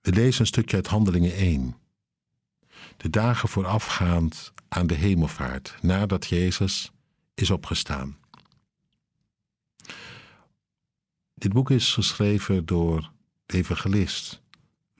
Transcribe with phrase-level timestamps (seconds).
[0.00, 1.76] We lezen een stukje uit Handelingen 1.
[2.96, 6.92] De dagen voorafgaand aan de hemelvaart, nadat Jezus
[7.34, 8.18] is opgestaan.
[11.34, 13.12] Dit boek is geschreven door
[13.46, 14.42] de evangelist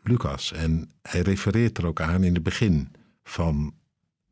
[0.02, 2.92] Lucas en hij refereert er ook aan in het begin
[3.22, 3.74] van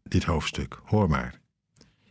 [0.03, 0.81] dit hoofdstuk.
[0.85, 1.41] Hoor maar.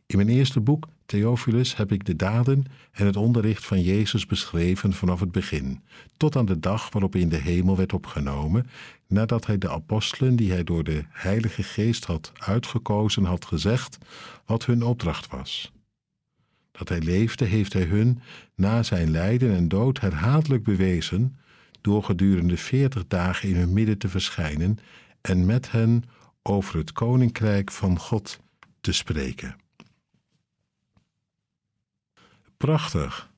[0.06, 4.94] In mijn eerste boek, Theophilus, heb ik de daden en het onderricht van Jezus beschreven
[4.94, 5.82] vanaf het begin,
[6.18, 8.70] tot aan de dag waarop hij in de hemel werd opgenomen,
[9.08, 13.98] nadat hij de apostelen die hij door de Heilige Geest had uitgekozen had gezegd
[14.46, 15.72] wat hun opdracht was.
[16.72, 18.22] Dat hij leefde, heeft hij hun
[18.56, 21.38] na zijn lijden en dood herhaaldelijk bewezen
[21.82, 24.80] door gedurende veertig dagen in hun midden te verschijnen
[25.22, 26.04] en met hen
[26.42, 28.40] over het koninkrijk van God
[28.82, 29.56] te spreken.
[32.58, 33.30] Prachtig.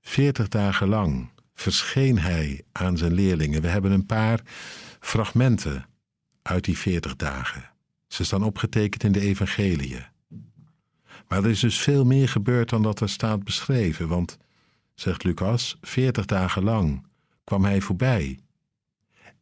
[0.00, 3.62] Veertig dagen lang verscheen hij aan zijn leerlingen.
[3.62, 4.40] We hebben een paar
[5.00, 5.86] fragmenten
[6.42, 7.70] uit die veertig dagen.
[8.06, 10.06] Ze staan opgetekend in de evangeliën.
[11.28, 14.38] Maar er is dus veel meer gebeurd dan dat er staat beschreven, want,
[14.94, 17.06] zegt Lucas, veertig dagen lang
[17.44, 18.38] kwam hij voorbij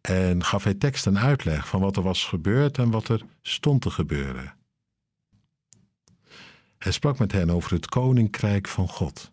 [0.01, 3.83] en gaf hij tekst en uitleg van wat er was gebeurd en wat er stond
[3.83, 4.56] te gebeuren.
[6.87, 9.33] Hij sprak met hen over het koninkrijk van God.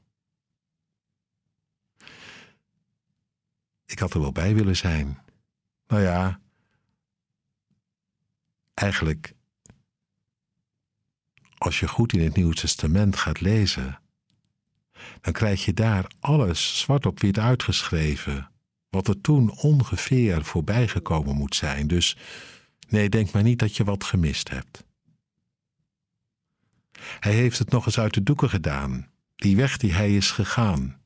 [3.85, 5.21] Ik had er wel bij willen zijn.
[5.87, 6.39] Nou ja,
[8.73, 9.33] eigenlijk,
[11.57, 13.99] als je goed in het Nieuwe Testament gaat lezen,
[15.21, 18.51] dan krijg je daar alles zwart op wit uitgeschreven,
[18.89, 21.88] wat er toen ongeveer voorbij gekomen moet zijn.
[21.88, 22.17] Dus
[22.89, 24.83] nee, denk maar niet dat je wat gemist hebt.
[27.19, 31.01] Hij heeft het nog eens uit de doeken gedaan, die weg die hij is gegaan,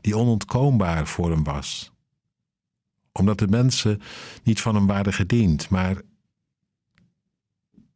[0.00, 1.92] die onontkoombaar voor hem was,
[3.12, 4.00] omdat de mensen
[4.42, 6.02] niet van hem waren gediend, maar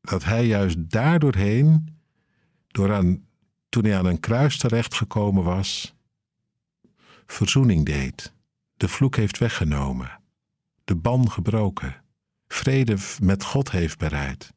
[0.00, 1.98] dat hij juist daardoorheen,
[2.66, 3.26] door aan,
[3.68, 5.94] toen hij aan een kruis terechtgekomen was,
[7.26, 8.32] verzoening deed,
[8.76, 10.20] de vloek heeft weggenomen,
[10.84, 12.02] de ban gebroken,
[12.48, 14.54] vrede met God heeft bereid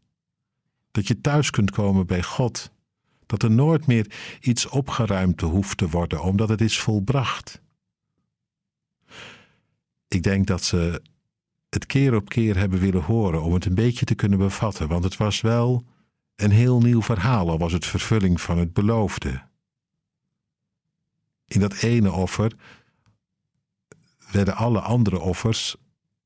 [0.98, 2.72] dat je thuis kunt komen bij God.
[3.26, 7.62] Dat er nooit meer iets opgeruimd hoeft te worden, omdat het is volbracht.
[10.08, 11.02] Ik denk dat ze
[11.70, 15.04] het keer op keer hebben willen horen om het een beetje te kunnen bevatten, want
[15.04, 15.86] het was wel
[16.36, 19.42] een heel nieuw verhaal, al was het vervulling van het beloofde.
[21.46, 22.52] In dat ene offer
[24.32, 25.76] werden alle andere offers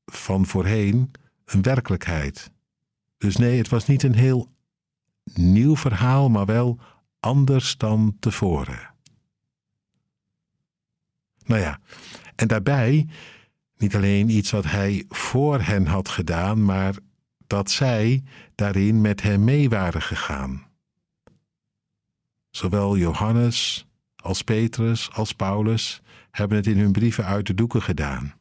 [0.06, 1.10] van voorheen
[1.44, 2.50] een werkelijkheid.
[3.18, 4.50] Dus nee, het was niet een heel
[5.24, 6.78] nieuw verhaal, maar wel
[7.20, 8.94] anders dan tevoren.
[11.44, 11.80] Nou ja,
[12.34, 13.08] en daarbij
[13.76, 16.94] niet alleen iets wat hij voor hen had gedaan, maar
[17.46, 18.22] dat zij
[18.54, 20.66] daarin met hem mee waren gegaan.
[22.50, 28.34] Zowel Johannes als Petrus als Paulus hebben het in hun brieven uit de doeken gedaan.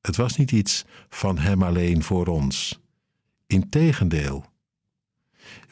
[0.00, 2.80] Het was niet iets van hem alleen voor ons.
[3.46, 4.44] Integendeel,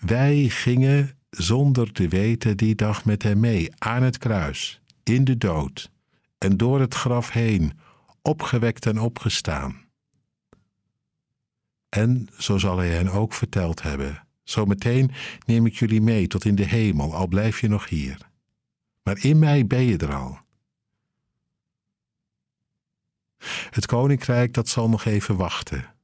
[0.01, 5.39] wij gingen zonder te weten die dag met hem mee aan het kruis, in de
[5.39, 5.91] dood
[6.39, 7.73] en door het graf heen,
[8.23, 9.81] opgewekt en opgestaan.
[11.89, 15.11] En zo zal hij hen ook verteld hebben: Zometeen
[15.47, 18.31] neem ik jullie mee tot in de hemel, al blijf je nog hier.
[19.03, 20.39] Maar in mij ben je er al.
[23.71, 25.95] Het koninkrijk dat zal nog even wachten.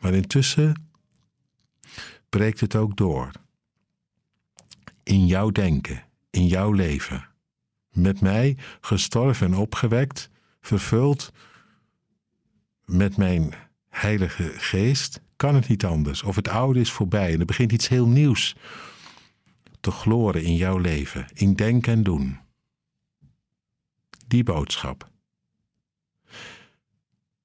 [0.00, 0.91] Maar intussen
[2.28, 3.30] breekt het ook door.
[5.02, 7.28] In jouw denken, in jouw leven.
[7.90, 10.30] Met mij gestorven en opgewekt,
[10.60, 11.32] vervuld
[12.84, 13.54] met mijn
[13.88, 16.22] Heilige Geest, kan het niet anders.
[16.22, 18.56] Of het oude is voorbij en er begint iets heel nieuws
[19.80, 22.38] te gloren in jouw leven, in denken en doen.
[24.26, 25.10] Die boodschap.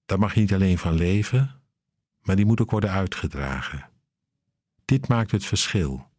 [0.05, 1.61] Daar mag je niet alleen van leven,
[2.21, 3.89] maar die moet ook worden uitgedragen.
[4.87, 6.09] Dit maakt het verschil.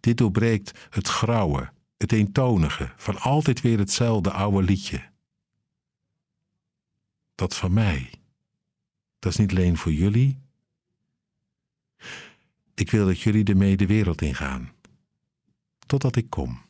[0.00, 5.10] Dit doorbreekt het grauwe, het eentonige, van altijd weer hetzelfde oude liedje.
[7.34, 8.10] Dat van mij.
[9.18, 10.38] Dat is niet alleen voor jullie.
[12.74, 14.72] Ik wil dat jullie ermee de wereld ingaan.
[15.86, 16.62] Totdat ik kom.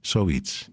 [0.00, 0.68] Zoiets.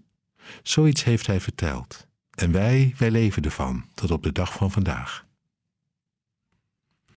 [0.62, 2.06] Zoiets heeft hij verteld.
[2.30, 5.26] En wij, wij leven ervan tot op de dag van vandaag.